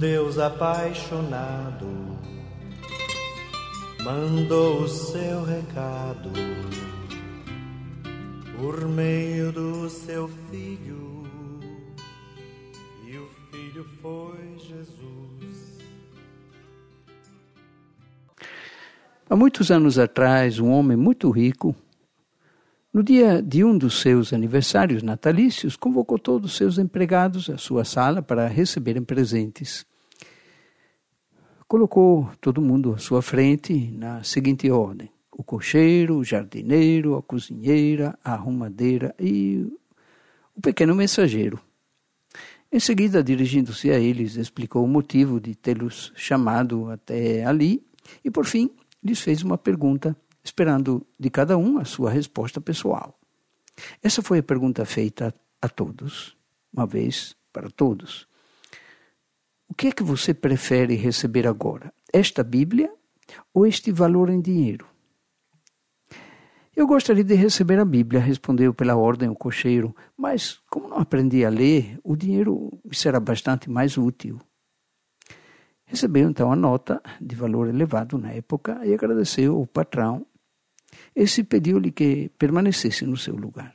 Deus 0.00 0.38
apaixonado 0.38 1.86
mandou 4.02 4.84
o 4.84 4.88
seu 4.88 5.44
recado 5.44 6.30
por 8.56 8.88
meio 8.88 9.52
do 9.52 9.90
seu 9.90 10.26
filho, 10.50 11.28
e 13.06 13.18
o 13.18 13.28
filho 13.50 13.84
foi 14.00 14.56
Jesus. 14.56 15.78
Há 19.28 19.36
muitos 19.36 19.70
anos 19.70 19.98
atrás, 19.98 20.58
um 20.58 20.70
homem 20.70 20.96
muito 20.96 21.28
rico, 21.28 21.76
no 22.90 23.02
dia 23.02 23.42
de 23.42 23.62
um 23.62 23.76
dos 23.76 24.00
seus 24.00 24.32
aniversários 24.32 25.02
natalícios, 25.02 25.76
convocou 25.76 26.18
todos 26.18 26.52
os 26.52 26.56
seus 26.56 26.78
empregados 26.78 27.50
à 27.50 27.58
sua 27.58 27.84
sala 27.84 28.22
para 28.22 28.48
receberem 28.48 29.04
presentes. 29.04 29.89
Colocou 31.70 32.28
todo 32.40 32.60
mundo 32.60 32.94
à 32.94 32.98
sua 32.98 33.22
frente 33.22 33.92
na 33.92 34.24
seguinte 34.24 34.68
ordem: 34.72 35.08
o 35.30 35.44
cocheiro, 35.44 36.16
o 36.16 36.24
jardineiro, 36.24 37.16
a 37.16 37.22
cozinheira, 37.22 38.18
a 38.24 38.32
arrumadeira 38.32 39.14
e 39.20 39.72
o 40.52 40.60
pequeno 40.60 40.96
mensageiro. 40.96 41.60
Em 42.72 42.80
seguida, 42.80 43.22
dirigindo-se 43.22 43.88
a 43.88 44.00
eles, 44.00 44.34
explicou 44.34 44.84
o 44.84 44.88
motivo 44.88 45.38
de 45.38 45.54
tê-los 45.54 46.12
chamado 46.16 46.90
até 46.90 47.44
ali 47.44 47.86
e, 48.24 48.32
por 48.32 48.46
fim, 48.46 48.68
lhes 49.00 49.20
fez 49.20 49.44
uma 49.44 49.56
pergunta, 49.56 50.16
esperando 50.42 51.06
de 51.16 51.30
cada 51.30 51.56
um 51.56 51.78
a 51.78 51.84
sua 51.84 52.10
resposta 52.10 52.60
pessoal. 52.60 53.16
Essa 54.02 54.22
foi 54.22 54.40
a 54.40 54.42
pergunta 54.42 54.84
feita 54.84 55.32
a 55.62 55.68
todos, 55.68 56.36
uma 56.72 56.84
vez 56.84 57.36
para 57.52 57.70
todos. 57.70 58.28
O 59.70 59.74
que 59.74 59.86
é 59.86 59.92
que 59.92 60.02
você 60.02 60.34
prefere 60.34 60.96
receber 60.96 61.46
agora? 61.46 61.94
Esta 62.12 62.42
Bíblia 62.42 62.92
ou 63.54 63.64
este 63.64 63.92
valor 63.92 64.28
em 64.28 64.40
dinheiro? 64.40 64.84
Eu 66.74 66.88
gostaria 66.88 67.22
de 67.22 67.34
receber 67.34 67.78
a 67.78 67.84
Bíblia, 67.84 68.20
respondeu 68.20 68.74
pela 68.74 68.96
ordem 68.96 69.28
o 69.28 69.34
cocheiro, 69.34 69.94
mas 70.18 70.58
como 70.68 70.88
não 70.88 70.98
aprendi 70.98 71.44
a 71.44 71.48
ler, 71.48 72.00
o 72.02 72.16
dinheiro 72.16 72.80
me 72.84 72.96
será 72.96 73.20
bastante 73.20 73.70
mais 73.70 73.96
útil. 73.96 74.40
Recebeu 75.84 76.28
então 76.28 76.50
a 76.50 76.56
nota 76.56 77.00
de 77.20 77.36
valor 77.36 77.68
elevado 77.68 78.18
na 78.18 78.32
época 78.32 78.80
e 78.84 78.92
agradeceu 78.92 79.56
ao 79.56 79.66
patrão. 79.66 80.26
Esse 81.14 81.44
pediu-lhe 81.44 81.92
que 81.92 82.28
permanecesse 82.36 83.06
no 83.06 83.16
seu 83.16 83.36
lugar. 83.36 83.74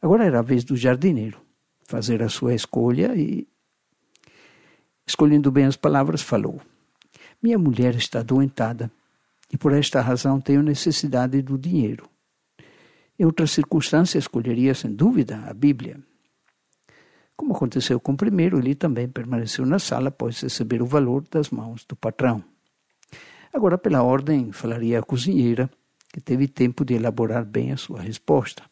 Agora 0.00 0.26
era 0.26 0.40
a 0.40 0.42
vez 0.42 0.62
do 0.62 0.76
jardineiro 0.76 1.40
fazer 1.86 2.22
a 2.22 2.28
sua 2.28 2.54
escolha 2.54 3.14
e 3.14 3.48
Escolhendo 5.06 5.50
bem 5.50 5.64
as 5.66 5.76
palavras, 5.76 6.22
falou: 6.22 6.60
Minha 7.42 7.58
mulher 7.58 7.94
está 7.94 8.20
adoentada 8.20 8.90
e 9.52 9.56
por 9.56 9.72
esta 9.72 10.00
razão 10.00 10.40
tenho 10.40 10.62
necessidade 10.62 11.40
do 11.42 11.58
dinheiro. 11.58 12.08
Em 13.18 13.24
outras 13.24 13.52
circunstâncias, 13.52 14.24
escolheria 14.24 14.74
sem 14.74 14.92
dúvida 14.92 15.44
a 15.46 15.54
Bíblia. 15.54 16.00
Como 17.36 17.54
aconteceu 17.54 18.00
com 18.00 18.12
o 18.12 18.16
primeiro, 18.16 18.58
ele 18.58 18.74
também 18.74 19.08
permaneceu 19.08 19.66
na 19.66 19.78
sala 19.78 20.08
após 20.08 20.40
receber 20.40 20.82
o 20.82 20.86
valor 20.86 21.24
das 21.30 21.50
mãos 21.50 21.84
do 21.84 21.94
patrão. 21.94 22.42
Agora, 23.52 23.78
pela 23.78 24.02
ordem, 24.02 24.50
falaria 24.50 24.98
a 24.98 25.02
cozinheira, 25.02 25.70
que 26.12 26.20
teve 26.20 26.48
tempo 26.48 26.84
de 26.84 26.94
elaborar 26.94 27.44
bem 27.44 27.72
a 27.72 27.76
sua 27.76 28.00
resposta. 28.00 28.64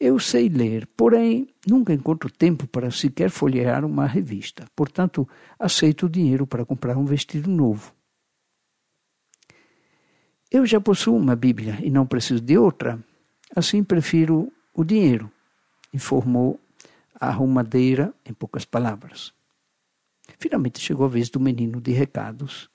Eu 0.00 0.18
sei 0.18 0.48
ler, 0.48 0.88
porém 0.96 1.46
nunca 1.66 1.92
encontro 1.92 2.30
tempo 2.30 2.66
para 2.66 2.90
sequer 2.90 3.28
folhear 3.28 3.84
uma 3.84 4.06
revista. 4.06 4.64
Portanto, 4.74 5.28
aceito 5.58 6.06
o 6.06 6.08
dinheiro 6.08 6.46
para 6.46 6.64
comprar 6.64 6.96
um 6.96 7.04
vestido 7.04 7.50
novo. 7.50 7.94
Eu 10.50 10.64
já 10.64 10.80
possuo 10.80 11.18
uma 11.18 11.36
Bíblia 11.36 11.78
e 11.82 11.90
não 11.90 12.06
preciso 12.06 12.40
de 12.40 12.56
outra. 12.56 12.98
Assim 13.54 13.84
prefiro 13.84 14.50
o 14.72 14.82
dinheiro, 14.82 15.30
informou 15.92 16.58
a 17.14 17.28
arrumadeira 17.28 18.14
em 18.24 18.32
poucas 18.32 18.64
palavras. 18.64 19.34
Finalmente 20.38 20.80
chegou 20.80 21.04
a 21.04 21.10
vez 21.10 21.28
do 21.28 21.38
menino 21.38 21.78
de 21.78 21.92
recados. 21.92 22.70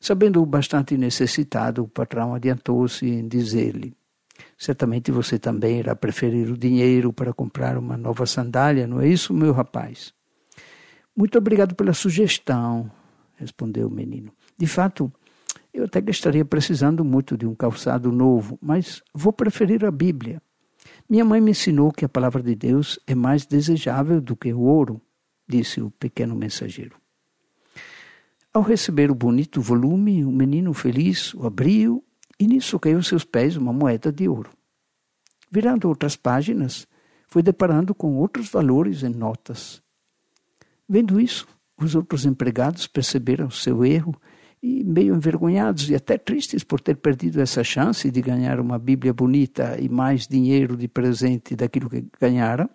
Sabendo-o 0.00 0.46
bastante 0.46 0.96
necessitado, 0.96 1.82
o 1.82 1.88
patrão 1.88 2.34
adiantou-se 2.34 3.06
em 3.06 3.28
dizer-lhe: 3.28 3.94
Certamente 4.56 5.10
você 5.10 5.38
também 5.38 5.78
irá 5.78 5.94
preferir 5.94 6.50
o 6.50 6.56
dinheiro 6.56 7.12
para 7.12 7.32
comprar 7.32 7.78
uma 7.78 7.96
nova 7.96 8.26
sandália, 8.26 8.86
não 8.86 9.00
é 9.00 9.08
isso, 9.08 9.32
meu 9.32 9.52
rapaz? 9.52 10.12
Muito 11.16 11.38
obrigado 11.38 11.74
pela 11.74 11.92
sugestão, 11.92 12.90
respondeu 13.36 13.88
o 13.88 13.90
menino. 13.90 14.32
De 14.56 14.66
fato, 14.66 15.12
eu 15.72 15.84
até 15.84 16.00
que 16.00 16.10
estaria 16.10 16.44
precisando 16.44 17.04
muito 17.04 17.36
de 17.36 17.46
um 17.46 17.54
calçado 17.54 18.10
novo, 18.10 18.58
mas 18.60 19.02
vou 19.14 19.32
preferir 19.32 19.84
a 19.84 19.90
Bíblia. 19.90 20.42
Minha 21.08 21.24
mãe 21.24 21.40
me 21.40 21.52
ensinou 21.52 21.92
que 21.92 22.04
a 22.04 22.08
palavra 22.08 22.42
de 22.42 22.54
Deus 22.54 22.98
é 23.06 23.14
mais 23.14 23.46
desejável 23.46 24.20
do 24.20 24.36
que 24.36 24.52
o 24.52 24.60
ouro, 24.60 25.00
disse 25.46 25.80
o 25.80 25.90
pequeno 25.90 26.34
mensageiro. 26.34 26.96
Ao 28.52 28.62
receber 28.62 29.10
o 29.10 29.14
bonito 29.14 29.60
volume, 29.60 30.24
o 30.24 30.32
menino 30.32 30.72
feliz 30.72 31.34
o 31.34 31.46
abriu 31.46 32.04
e 32.38 32.46
nisso 32.46 32.78
caiu 32.78 32.96
aos 32.96 33.08
seus 33.08 33.24
pés 33.24 33.56
uma 33.56 33.72
moeda 33.72 34.12
de 34.12 34.28
ouro. 34.28 34.50
Virando 35.50 35.88
outras 35.88 36.16
páginas, 36.16 36.86
foi 37.26 37.42
deparando 37.42 37.94
com 37.94 38.16
outros 38.16 38.48
valores 38.48 39.02
em 39.02 39.10
notas. 39.10 39.82
Vendo 40.88 41.20
isso, 41.20 41.46
os 41.76 41.94
outros 41.94 42.24
empregados 42.24 42.86
perceberam 42.86 43.50
seu 43.50 43.84
erro 43.84 44.14
e, 44.62 44.82
meio 44.82 45.14
envergonhados 45.14 45.88
e 45.90 45.94
até 45.94 46.18
tristes 46.18 46.64
por 46.64 46.80
ter 46.80 46.96
perdido 46.96 47.40
essa 47.40 47.62
chance 47.62 48.10
de 48.10 48.20
ganhar 48.20 48.58
uma 48.58 48.78
Bíblia 48.78 49.12
bonita 49.12 49.78
e 49.80 49.88
mais 49.88 50.26
dinheiro 50.26 50.76
de 50.76 50.88
presente 50.88 51.54
daquilo 51.54 51.88
que 51.88 52.04
ganharam, 52.20 52.68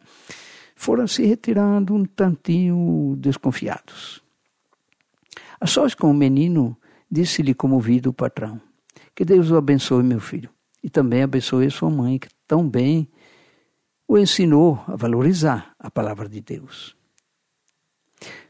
foram 0.75 1.07
se 1.07 1.25
retirando 1.25 1.93
um 1.93 2.05
tantinho 2.05 3.15
desconfiados. 3.17 4.21
A 5.59 5.65
sós 5.65 5.93
com 5.93 6.09
o 6.09 6.13
menino, 6.13 6.77
disse-lhe 7.09 7.53
comovido 7.53 8.09
o 8.09 8.13
patrão: 8.13 8.61
que 9.15 9.23
Deus 9.23 9.51
o 9.51 9.57
abençoe, 9.57 10.03
meu 10.03 10.19
filho. 10.19 10.49
E 10.83 10.89
também 10.89 11.23
abençoe 11.23 11.69
sua 11.71 11.89
mãe, 11.89 12.19
que 12.19 12.27
tão 12.47 12.67
bem 12.67 13.07
o 14.07 14.17
ensinou 14.17 14.83
a 14.87 14.95
valorizar 14.95 15.73
a 15.79 15.89
palavra 15.89 16.27
de 16.27 16.41
Deus. 16.41 16.95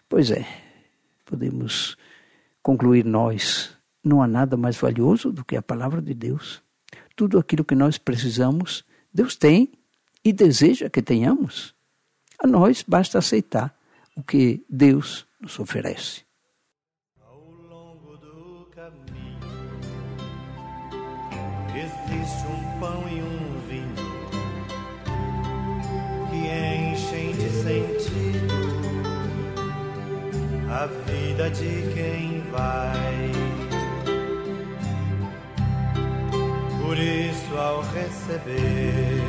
Pois 0.10 0.32
é, 0.32 0.46
podemos 1.26 1.98
concluir 2.62 3.06
nós, 3.06 3.76
não 4.04 4.22
há 4.22 4.28
nada 4.28 4.58
mais 4.58 4.78
valioso 4.78 5.32
do 5.32 5.44
que 5.44 5.56
a 5.56 5.62
palavra 5.62 6.02
de 6.02 6.14
Deus. 6.14 6.62
Tudo 7.16 7.38
aquilo 7.38 7.64
que 7.64 7.76
nós 7.76 7.98
precisamos, 7.98 8.84
Deus 9.14 9.36
tem 9.36 9.72
e 10.24 10.32
deseja 10.32 10.90
que 10.90 11.02
tenhamos. 11.02 11.76
A 12.40 12.48
nós 12.48 12.84
basta 12.88 13.20
aceitar 13.20 13.76
o 14.16 14.24
que 14.24 14.64
Deus 14.70 15.26
nos 15.40 15.60
oferece. 15.60 16.24
Existe 21.76 22.48
um 22.48 22.80
pão 22.80 23.04
e 23.10 23.22
um 23.22 23.60
vinho 23.68 23.96
que 26.30 26.38
enchem 26.48 27.32
de 27.32 27.50
sentido 27.50 28.84
a 30.70 30.86
vida 30.86 31.50
de 31.50 31.94
quem 31.94 32.44
vai. 32.52 33.32
Por 36.82 36.98
isso, 36.98 37.58
ao 37.58 37.82
receber 37.82 39.22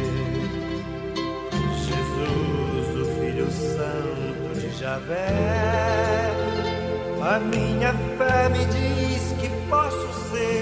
Jesus, 1.87 2.89
o 3.01 3.05
Filho 3.21 3.51
Santo 3.51 4.61
de 4.61 4.71
Javé, 4.79 5.29
a 7.23 7.39
minha 7.39 7.95
fé 8.19 8.49
me 8.51 8.65
diz 8.67 9.33
que 9.41 9.49
posso 9.71 10.31
ser 10.31 10.54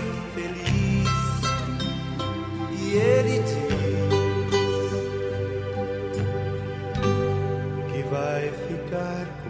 God. 8.92 9.41